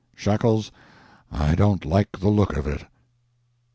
"Shekels, 0.15 0.71
I 1.31 1.53
don't 1.53 1.85
like 1.85 2.13
the 2.13 2.29
look 2.29 2.57
of 2.57 2.65
it." 2.65 2.85